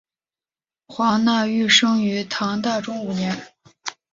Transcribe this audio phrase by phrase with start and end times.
[0.87, 3.53] 黄讷裕生于唐大中五年。